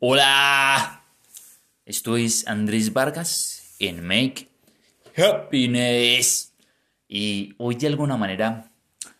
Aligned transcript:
Hola, 0.00 1.02
esto 1.84 2.16
es 2.16 2.46
Andrés 2.46 2.92
Vargas 2.92 3.74
en 3.80 4.06
Make 4.06 4.46
Happiness. 5.16 6.54
Y 7.08 7.56
hoy 7.58 7.74
de 7.74 7.88
alguna 7.88 8.16
manera 8.16 8.70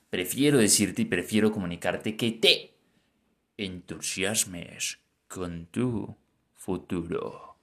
prefiero 0.08 0.58
decirte 0.58 1.02
y 1.02 1.06
prefiero 1.06 1.50
comunicarte 1.50 2.16
que 2.16 2.30
te 2.30 2.74
entusiasmes 3.56 5.00
con 5.26 5.66
tu 5.66 6.16
futuro. 6.54 7.56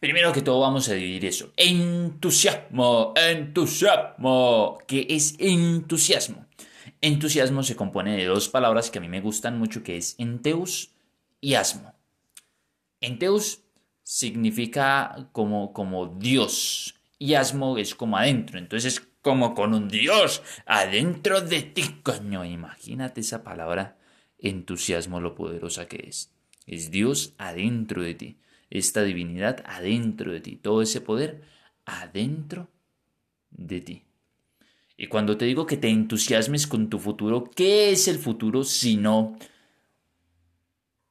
Primero 0.00 0.32
que 0.32 0.40
todo 0.40 0.60
vamos 0.60 0.88
a 0.88 0.94
dividir 0.94 1.26
eso. 1.26 1.52
Entusiasmo, 1.58 3.12
entusiasmo. 3.14 4.78
¿Qué 4.86 5.08
es 5.10 5.34
entusiasmo? 5.38 6.46
Entusiasmo 7.02 7.62
se 7.62 7.76
compone 7.76 8.16
de 8.16 8.24
dos 8.24 8.48
palabras 8.48 8.90
que 8.90 8.96
a 8.96 9.02
mí 9.02 9.10
me 9.10 9.20
gustan 9.20 9.58
mucho, 9.58 9.82
que 9.82 9.98
es 9.98 10.14
enteus 10.16 10.88
y 11.42 11.54
asmo. 11.54 11.92
Enteus 13.02 13.60
significa 14.02 15.28
como, 15.32 15.74
como 15.74 16.06
Dios 16.06 16.94
y 17.18 17.34
asmo 17.34 17.76
es 17.76 17.94
como 17.94 18.16
adentro, 18.16 18.58
entonces 18.58 18.94
es 18.94 19.08
como 19.20 19.54
con 19.54 19.74
un 19.74 19.88
Dios 19.88 20.42
adentro 20.64 21.40
de 21.42 21.62
ti, 21.62 22.00
coño. 22.02 22.44
Imagínate 22.44 23.20
esa 23.20 23.44
palabra 23.44 23.98
entusiasmo, 24.38 25.20
lo 25.20 25.34
poderosa 25.34 25.86
que 25.86 26.06
es. 26.08 26.32
Es 26.66 26.90
Dios 26.90 27.34
adentro 27.38 28.02
de 28.02 28.14
ti, 28.14 28.38
esta 28.70 29.02
divinidad 29.02 29.62
adentro 29.66 30.32
de 30.32 30.40
ti, 30.40 30.56
todo 30.56 30.82
ese 30.82 31.00
poder 31.00 31.42
adentro 31.84 32.70
de 33.50 33.80
ti. 33.80 34.02
Y 34.96 35.08
cuando 35.08 35.36
te 35.36 35.44
digo 35.44 35.66
que 35.66 35.76
te 35.76 35.88
entusiasmes 35.88 36.66
con 36.66 36.88
tu 36.88 36.98
futuro, 36.98 37.44
¿qué 37.44 37.90
es 37.90 38.06
el 38.06 38.18
futuro 38.18 38.62
sino 38.62 39.36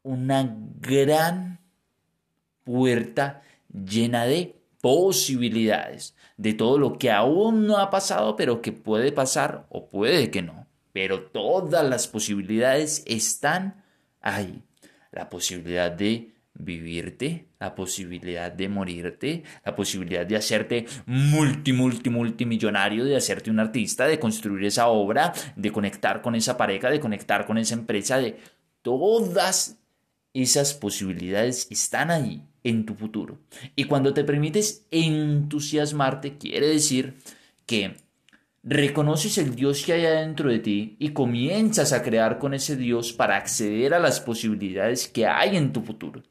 una 0.04 0.56
gran 0.80 1.60
puerta 2.64 3.42
llena 3.72 4.26
de 4.26 4.56
posibilidades, 4.82 6.16
de 6.38 6.54
todo 6.54 6.78
lo 6.78 6.98
que 6.98 7.12
aún 7.12 7.68
no 7.68 7.78
ha 7.78 7.90
pasado, 7.90 8.36
pero 8.36 8.62
que 8.62 8.72
puede 8.72 9.12
pasar 9.12 9.68
o 9.70 9.90
puede 9.90 10.32
que 10.32 10.42
no. 10.42 10.68
Pero 10.92 11.24
todas 11.24 11.88
las 11.88 12.08
posibilidades 12.08 13.04
están 13.06 13.84
ahí. 14.22 14.64
La 15.12 15.30
posibilidad 15.30 15.92
de 15.92 16.32
vivirte, 16.54 17.48
la 17.60 17.76
posibilidad 17.76 18.52
de 18.52 18.68
morirte, 18.68 19.44
la 19.64 19.76
posibilidad 19.76 20.26
de 20.26 20.36
hacerte 20.36 20.86
multi, 21.06 21.74
multi, 21.74 22.10
multimillonario, 22.10 23.06
de 23.06 23.16
hacerte 23.16 23.50
un 23.50 23.60
artista, 23.60 24.06
de 24.06 24.20
construir 24.20 24.66
esa 24.66 24.88
obra, 24.88 25.32
de 25.56 25.72
conectar 25.72 26.22
con 26.22 26.36
esa 26.36 26.58
pareja, 26.58 26.90
de 26.90 27.00
conectar 27.00 27.46
con 27.46 27.58
esa 27.58 27.76
empresa, 27.76 28.18
de 28.18 28.38
todas 28.82 29.81
esas 30.34 30.74
posibilidades 30.74 31.68
están 31.70 32.12
ahí 32.12 32.44
en 32.64 32.86
tu 32.86 32.96
futuro. 32.96 33.40
Y 33.76 33.86
cuando 33.86 34.14
te 34.14 34.24
permites 34.24 34.86
entusiasmarte, 34.92 36.38
quiere 36.38 36.68
decir 36.68 37.16
que 37.66 37.96
reconoces 38.64 39.38
el 39.38 39.56
Dios 39.56 39.84
que 39.84 39.94
hay 39.94 40.06
adentro 40.06 40.50
de 40.50 40.60
ti 40.60 40.96
y 41.00 41.10
comienzas 41.10 41.94
a 41.94 42.04
crear 42.04 42.38
con 42.38 42.54
ese 42.54 42.76
Dios 42.76 43.12
para 43.14 43.36
acceder 43.36 43.94
a 43.94 44.00
las 44.00 44.20
posibilidades 44.20 45.08
que 45.08 45.26
hay 45.26 45.58
en 45.58 45.74
tu 45.74 45.82
futuro. 45.82 46.24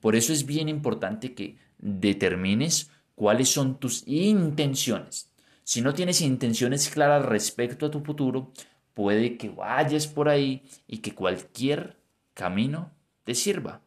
Por 0.00 0.14
eso 0.14 0.32
es 0.32 0.44
bien 0.44 0.68
importante 0.68 1.34
que 1.34 1.56
determines 1.78 2.90
cuáles 3.14 3.48
son 3.48 3.78
tus 3.80 4.06
intenciones. 4.06 5.32
Si 5.64 5.80
no 5.80 5.94
tienes 5.94 6.20
intenciones 6.20 6.88
claras 6.88 7.24
respecto 7.24 7.86
a 7.86 7.90
tu 7.90 8.00
futuro, 8.00 8.52
puede 8.94 9.36
que 9.36 9.48
vayas 9.48 10.06
por 10.06 10.28
ahí 10.28 10.62
y 10.86 10.98
que 10.98 11.14
cualquier 11.14 11.96
camino 12.34 12.92
te 13.26 13.34
sirva. 13.34 13.82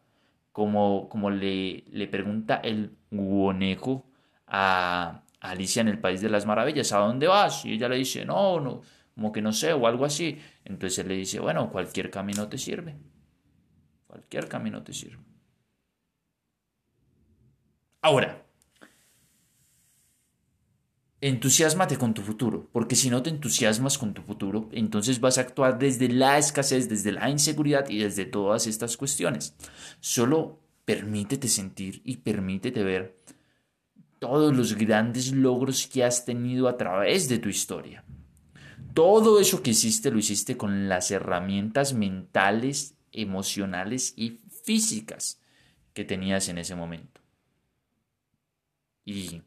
Como, 0.52 1.08
como 1.08 1.30
le, 1.32 1.86
le 1.92 2.08
pregunta 2.08 2.58
el 2.58 2.98
guonejo 3.10 4.06
a 4.46 5.24
Alicia 5.40 5.82
en 5.82 5.88
el 5.88 6.00
País 6.00 6.22
de 6.22 6.30
las 6.30 6.46
Maravillas, 6.46 6.92
¿a 6.92 6.98
dónde 7.00 7.28
vas? 7.28 7.66
Y 7.66 7.74
ella 7.74 7.88
le 7.88 7.96
dice, 7.96 8.26
no, 8.26 8.60
no, 8.60 8.82
como 9.16 9.32
que 9.32 9.42
no 9.42 9.54
sé, 9.54 9.72
o 9.74 9.88
algo 9.88 10.04
así. 10.04 10.38
Entonces 10.66 11.00
él 11.00 11.08
le 11.08 11.16
dice, 11.16 11.40
bueno, 11.40 11.72
cualquier 11.72 12.12
camino 12.12 12.50
te 12.50 12.58
sirve. 12.58 12.98
Cualquier 14.08 14.50
camino 14.50 14.84
te 14.84 14.92
sirve. 14.92 15.24
Ahora, 18.02 18.46
Entusiasmate 21.22 21.98
con 21.98 22.14
tu 22.14 22.22
futuro, 22.22 22.70
porque 22.72 22.96
si 22.96 23.10
no 23.10 23.22
te 23.22 23.30
entusiasmas 23.30 23.98
con 23.98 24.14
tu 24.14 24.22
futuro, 24.22 24.70
entonces 24.72 25.20
vas 25.20 25.38
a 25.38 25.42
actuar 25.42 25.78
desde 25.78 26.08
la 26.08 26.38
escasez, 26.38 26.88
desde 26.88 27.12
la 27.12 27.30
inseguridad 27.30 27.90
y 27.90 27.98
desde 27.98 28.26
todas 28.26 28.68
estas 28.68 28.96
cuestiones. 28.96 29.54
Solo 30.00 30.60
permítete 30.86 31.50
sentir 31.50 32.02
y 32.06 32.18
permítete 32.18 32.84
ver 32.84 33.20
todos 34.20 34.56
los 34.56 34.76
grandes 34.76 35.34
logros 35.34 35.88
que 35.88 36.06
has 36.06 36.24
tenido 36.24 36.70
a 36.70 36.78
través 36.78 37.28
de 37.28 37.40
tu 37.40 37.50
historia. 37.50 38.06
Todo 38.94 39.42
eso 39.42 39.62
que 39.62 39.72
hiciste 39.72 40.12
lo 40.12 40.20
hiciste 40.20 40.56
con 40.56 40.88
las 40.88 41.12
herramientas 41.12 41.94
mentales, 41.94 42.96
emocionales 43.12 44.14
y 44.16 44.40
físicas 44.64 45.42
que 45.94 46.06
tenías 46.06 46.48
en 46.48 46.58
ese 46.60 46.76
momento. 46.76 47.22
Y 49.06 49.42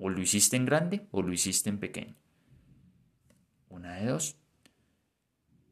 o 0.00 0.08
lo 0.08 0.20
hiciste 0.20 0.56
en 0.56 0.64
grande 0.64 1.06
o 1.10 1.22
lo 1.22 1.32
hiciste 1.32 1.68
en 1.68 1.78
pequeño. 1.78 2.16
Una 3.68 3.96
de 3.96 4.06
dos. 4.06 4.36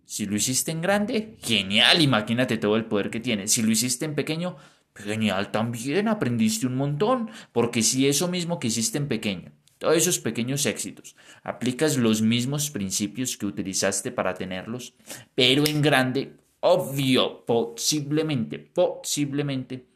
Si 0.05 0.27
lo 0.27 0.37
hiciste 0.37 0.71
en 0.71 0.81
grande, 0.81 1.37
genial, 1.43 2.01
imagínate 2.01 2.59
todo 2.59 2.77
el 2.77 2.85
poder 2.85 3.11
que 3.11 3.21
tiene. 3.21 3.49
Si 3.49 3.63
lo 3.63 3.71
hiciste 3.71 4.05
en 4.05 4.15
pequeño, 4.15 4.57
genial 4.95 5.51
también, 5.51 6.09
aprendiste 6.09 6.67
un 6.67 6.77
montón. 6.77 7.31
Porque 7.53 7.83
si 7.83 8.07
eso 8.07 8.29
mismo 8.29 8.59
que 8.59 8.69
hiciste 8.69 8.99
en 8.99 9.09
pequeño, 9.09 9.53
todos 9.79 9.97
esos 9.97 10.19
pequeños 10.19 10.65
éxitos, 10.67 11.17
aplicas 11.43 11.97
los 11.97 12.23
mismos 12.23 12.71
principios 12.71 13.37
que 13.37 13.47
utilizaste 13.47 14.13
para 14.13 14.35
tenerlos, 14.35 14.95
pero 15.35 15.67
en 15.67 15.83
grande, 15.83 16.37
obvio, 16.61 17.45
posiblemente, 17.45 18.59
posiblemente, 18.59 19.87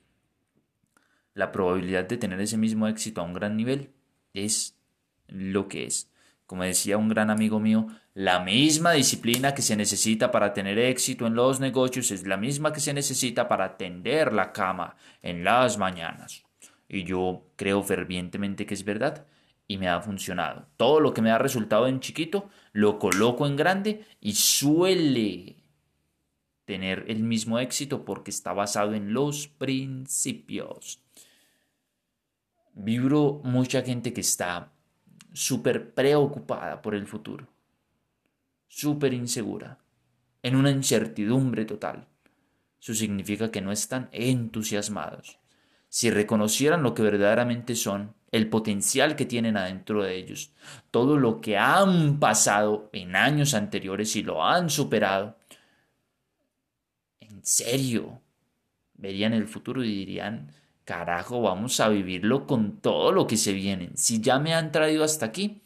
la 1.34 1.50
probabilidad 1.50 2.04
de 2.04 2.18
tener 2.18 2.40
ese 2.40 2.58
mismo 2.58 2.86
éxito 2.86 3.20
a 3.20 3.24
un 3.24 3.32
gran 3.32 3.56
nivel 3.56 3.90
es 4.34 4.76
lo 5.26 5.68
que 5.68 5.84
es. 5.84 6.10
Como 6.46 6.64
decía 6.64 6.98
un 6.98 7.08
gran 7.08 7.30
amigo 7.30 7.60
mío, 7.60 7.86
la 8.14 8.40
misma 8.40 8.92
disciplina 8.92 9.54
que 9.54 9.62
se 9.62 9.76
necesita 9.76 10.30
para 10.30 10.52
tener 10.52 10.78
éxito 10.78 11.26
en 11.26 11.34
los 11.34 11.60
negocios 11.60 12.10
es 12.10 12.26
la 12.26 12.36
misma 12.36 12.72
que 12.72 12.80
se 12.80 12.92
necesita 12.92 13.48
para 13.48 13.78
tender 13.78 14.32
la 14.32 14.52
cama 14.52 14.96
en 15.22 15.44
las 15.44 15.78
mañanas. 15.78 16.44
Y 16.88 17.04
yo 17.04 17.46
creo 17.56 17.82
fervientemente 17.82 18.66
que 18.66 18.74
es 18.74 18.84
verdad 18.84 19.26
y 19.66 19.78
me 19.78 19.88
ha 19.88 20.02
funcionado. 20.02 20.66
Todo 20.76 21.00
lo 21.00 21.14
que 21.14 21.22
me 21.22 21.30
ha 21.30 21.38
resultado 21.38 21.86
en 21.86 22.00
chiquito 22.00 22.50
lo 22.72 22.98
coloco 22.98 23.46
en 23.46 23.56
grande 23.56 24.04
y 24.20 24.34
suele 24.34 25.56
tener 26.66 27.06
el 27.08 27.22
mismo 27.22 27.58
éxito 27.58 28.04
porque 28.04 28.30
está 28.30 28.52
basado 28.52 28.92
en 28.92 29.14
los 29.14 29.48
principios 29.48 31.02
vibro 32.74 33.40
mucha 33.44 33.82
gente 33.82 34.12
que 34.12 34.20
está 34.20 34.72
súper 35.32 35.94
preocupada 35.94 36.82
por 36.82 36.94
el 36.94 37.06
futuro, 37.06 37.48
súper 38.68 39.14
insegura, 39.14 39.78
en 40.42 40.56
una 40.56 40.70
incertidumbre 40.70 41.64
total. 41.64 42.08
Eso 42.80 42.94
significa 42.94 43.50
que 43.50 43.60
no 43.60 43.70
están 43.70 44.08
entusiasmados. 44.12 45.38
Si 45.88 46.10
reconocieran 46.10 46.82
lo 46.82 46.94
que 46.94 47.02
verdaderamente 47.02 47.76
son, 47.76 48.14
el 48.32 48.48
potencial 48.48 49.14
que 49.14 49.26
tienen 49.26 49.58
adentro 49.58 50.02
de 50.02 50.16
ellos, 50.16 50.52
todo 50.90 51.18
lo 51.18 51.40
que 51.40 51.58
han 51.58 52.18
pasado 52.18 52.88
en 52.92 53.14
años 53.14 53.52
anteriores 53.52 54.16
y 54.16 54.22
lo 54.22 54.44
han 54.44 54.70
superado, 54.70 55.36
en 57.20 57.44
serio, 57.44 58.22
verían 58.94 59.34
el 59.34 59.46
futuro 59.46 59.84
y 59.84 59.88
dirían, 59.88 60.50
carajo, 60.84 61.42
vamos 61.42 61.80
a 61.80 61.88
vivirlo 61.88 62.46
con 62.46 62.78
todo 62.80 63.12
lo 63.12 63.26
que 63.26 63.36
se 63.36 63.52
viene. 63.52 63.90
Si 63.94 64.20
ya 64.20 64.38
me 64.38 64.54
han 64.54 64.72
traído 64.72 65.04
hasta 65.04 65.26
aquí, 65.26 65.62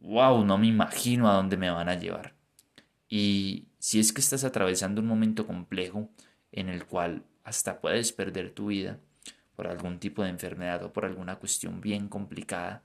wow, 0.00 0.44
no 0.44 0.58
me 0.58 0.66
imagino 0.66 1.30
a 1.30 1.34
dónde 1.34 1.56
me 1.56 1.70
van 1.70 1.88
a 1.88 1.94
llevar. 1.94 2.34
Y 3.08 3.68
si 3.78 4.00
es 4.00 4.12
que 4.12 4.20
estás 4.20 4.44
atravesando 4.44 5.00
un 5.00 5.06
momento 5.06 5.46
complejo 5.46 6.08
en 6.52 6.68
el 6.68 6.86
cual 6.86 7.24
hasta 7.44 7.80
puedes 7.80 8.12
perder 8.12 8.52
tu 8.52 8.66
vida 8.66 8.98
por 9.54 9.68
algún 9.68 9.98
tipo 9.98 10.22
de 10.22 10.30
enfermedad 10.30 10.82
o 10.84 10.92
por 10.92 11.04
alguna 11.04 11.36
cuestión 11.36 11.80
bien 11.80 12.08
complicada, 12.08 12.82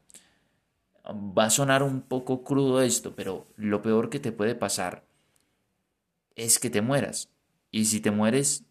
va 1.05 1.45
a 1.45 1.49
sonar 1.49 1.83
un 1.83 2.01
poco 2.01 2.43
crudo 2.43 2.81
esto, 2.81 3.15
pero 3.15 3.45
lo 3.57 3.81
peor 3.81 4.09
que 4.09 4.19
te 4.19 4.31
puede 4.31 4.55
pasar 4.55 5.03
es 6.35 6.59
que 6.59 6.69
te 6.69 6.81
mueras. 6.81 7.29
Y 7.71 7.85
si 7.85 7.99
te 7.99 8.11
mueres, 8.11 8.65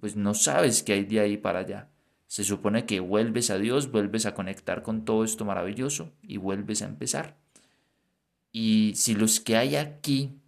pues 0.00 0.16
no 0.16 0.34
sabes 0.34 0.82
qué 0.82 0.94
hay 0.94 1.04
de 1.04 1.20
ahí 1.20 1.36
para 1.36 1.60
allá. 1.60 1.90
Se 2.26 2.44
supone 2.44 2.86
que 2.86 3.00
vuelves 3.00 3.50
a 3.50 3.58
Dios, 3.58 3.90
vuelves 3.90 4.26
a 4.26 4.34
conectar 4.34 4.82
con 4.82 5.04
todo 5.04 5.24
esto 5.24 5.44
maravilloso 5.44 6.12
y 6.22 6.36
vuelves 6.36 6.82
a 6.82 6.86
empezar. 6.86 7.36
Y 8.50 8.94
si 8.96 9.14
los 9.14 9.40
que 9.40 9.56
hay 9.56 9.76
aquí 9.76 10.38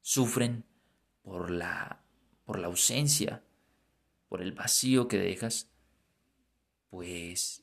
sufren 0.00 0.64
por 1.22 1.50
la 1.50 2.02
por 2.44 2.58
la 2.58 2.66
ausencia, 2.66 3.42
por 4.28 4.42
el 4.42 4.52
vacío 4.52 5.08
que 5.08 5.18
dejas, 5.18 5.70
pues 6.90 7.62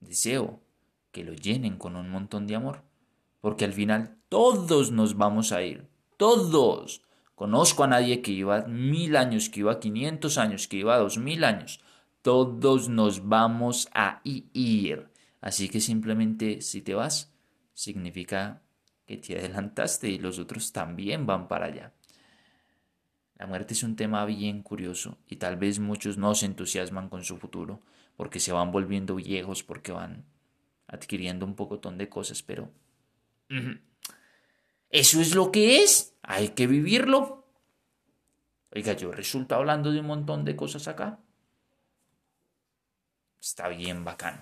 deseo 0.00 0.60
que 1.10 1.24
lo 1.24 1.32
llenen 1.32 1.78
con 1.78 1.96
un 1.96 2.10
montón 2.10 2.46
de 2.46 2.56
amor, 2.56 2.82
porque 3.40 3.64
al 3.64 3.72
final 3.72 4.18
todos 4.28 4.90
nos 4.90 5.16
vamos 5.16 5.52
a 5.52 5.62
ir, 5.62 5.88
todos. 6.16 7.02
Conozco 7.34 7.82
a 7.82 7.88
nadie 7.88 8.22
que 8.22 8.30
iba 8.30 8.62
mil 8.66 9.16
años, 9.16 9.48
que 9.48 9.60
iba 9.60 9.80
quinientos 9.80 10.38
años, 10.38 10.68
que 10.68 10.76
iba 10.76 10.98
dos 10.98 11.18
mil 11.18 11.42
años. 11.44 11.80
Todos 12.22 12.88
nos 12.88 13.28
vamos 13.28 13.88
a 13.92 14.20
ir. 14.24 15.08
Así 15.40 15.68
que 15.68 15.80
simplemente 15.80 16.60
si 16.62 16.80
te 16.80 16.94
vas, 16.94 17.34
significa 17.74 18.62
que 19.06 19.16
te 19.16 19.38
adelantaste 19.38 20.08
y 20.08 20.18
los 20.18 20.38
otros 20.38 20.72
también 20.72 21.26
van 21.26 21.48
para 21.48 21.66
allá. 21.66 21.92
La 23.36 23.46
muerte 23.46 23.74
es 23.74 23.82
un 23.82 23.96
tema 23.96 24.24
bien 24.24 24.62
curioso 24.62 25.18
y 25.28 25.36
tal 25.36 25.56
vez 25.56 25.80
muchos 25.80 26.16
no 26.16 26.34
se 26.34 26.46
entusiasman 26.46 27.08
con 27.08 27.24
su 27.24 27.36
futuro 27.36 27.82
porque 28.16 28.38
se 28.38 28.52
van 28.52 28.70
volviendo 28.70 29.16
viejos, 29.16 29.64
porque 29.64 29.92
van 29.92 30.24
adquiriendo 30.86 31.44
un 31.44 31.56
pocotón 31.56 31.98
de 31.98 32.08
cosas, 32.08 32.42
pero 32.42 32.70
eso 34.94 35.20
es 35.20 35.34
lo 35.34 35.50
que 35.50 35.82
es, 35.82 36.14
hay 36.22 36.50
que 36.50 36.68
vivirlo. 36.68 37.44
Oiga, 38.70 38.92
yo 38.92 39.10
resulta 39.10 39.56
hablando 39.56 39.90
de 39.90 39.98
un 39.98 40.06
montón 40.06 40.44
de 40.44 40.54
cosas 40.54 40.86
acá. 40.86 41.18
Está 43.40 43.66
bien 43.66 44.04
bacán. 44.04 44.38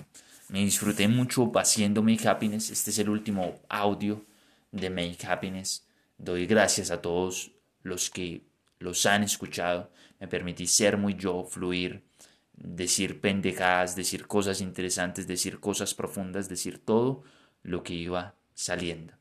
Me 0.48 0.58
disfruté 0.58 1.08
mucho 1.08 1.50
haciendo 1.54 2.02
Make 2.02 2.28
Happiness. 2.28 2.68
Este 2.68 2.90
es 2.90 2.98
el 2.98 3.08
último 3.08 3.62
audio 3.70 4.26
de 4.70 4.90
Make 4.90 5.26
Happiness. 5.26 5.86
Doy 6.18 6.44
gracias 6.44 6.90
a 6.90 7.00
todos 7.00 7.52
los 7.82 8.10
que 8.10 8.44
los 8.78 9.06
han 9.06 9.22
escuchado. 9.22 9.90
Me 10.20 10.28
permití 10.28 10.66
ser 10.66 10.98
muy 10.98 11.14
yo, 11.14 11.44
fluir, 11.44 12.04
decir 12.52 13.22
pendejadas, 13.22 13.96
decir 13.96 14.26
cosas 14.26 14.60
interesantes, 14.60 15.26
decir 15.26 15.60
cosas 15.60 15.94
profundas, 15.94 16.50
decir 16.50 16.84
todo 16.84 17.22
lo 17.62 17.82
que 17.82 17.94
iba 17.94 18.34
saliendo. 18.52 19.14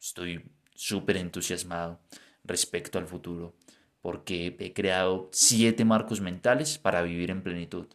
Estoy 0.00 0.44
súper 0.74 1.16
entusiasmado 1.16 2.00
respecto 2.44 2.98
al 2.98 3.06
futuro 3.06 3.54
porque 4.00 4.56
he 4.58 4.72
creado 4.72 5.28
siete 5.32 5.84
marcos 5.84 6.20
mentales 6.20 6.78
para 6.78 7.02
vivir 7.02 7.30
en 7.30 7.42
plenitud. 7.42 7.86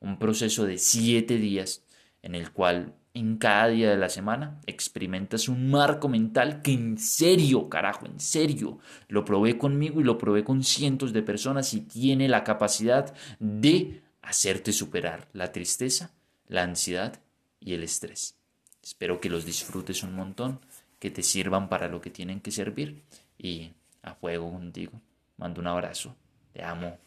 Un 0.00 0.18
proceso 0.18 0.66
de 0.66 0.78
siete 0.78 1.36
días 1.36 1.84
en 2.22 2.34
el 2.34 2.50
cual 2.50 2.94
en 3.14 3.36
cada 3.36 3.68
día 3.68 3.90
de 3.90 3.96
la 3.96 4.08
semana 4.08 4.60
experimentas 4.66 5.48
un 5.48 5.70
marco 5.70 6.08
mental 6.08 6.62
que 6.62 6.72
en 6.72 6.98
serio, 6.98 7.68
carajo, 7.68 8.06
en 8.06 8.18
serio, 8.18 8.78
lo 9.08 9.24
probé 9.24 9.58
conmigo 9.58 10.00
y 10.00 10.04
lo 10.04 10.18
probé 10.18 10.44
con 10.44 10.64
cientos 10.64 11.12
de 11.12 11.22
personas 11.22 11.74
y 11.74 11.82
tiene 11.82 12.28
la 12.28 12.42
capacidad 12.42 13.14
de 13.38 14.02
hacerte 14.22 14.72
superar 14.72 15.28
la 15.32 15.52
tristeza, 15.52 16.12
la 16.48 16.62
ansiedad 16.62 17.20
y 17.60 17.74
el 17.74 17.82
estrés. 17.82 18.41
Espero 18.82 19.20
que 19.20 19.30
los 19.30 19.44
disfrutes 19.44 20.02
un 20.02 20.14
montón, 20.14 20.60
que 20.98 21.10
te 21.10 21.22
sirvan 21.22 21.68
para 21.68 21.88
lo 21.88 22.00
que 22.00 22.10
tienen 22.10 22.40
que 22.40 22.50
servir 22.50 23.04
y 23.38 23.72
a 24.02 24.14
fuego 24.14 24.50
contigo. 24.52 24.92
Mando 25.36 25.60
un 25.60 25.68
abrazo. 25.68 26.14
Te 26.52 26.62
amo. 26.62 26.98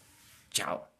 Chao. 0.51 0.94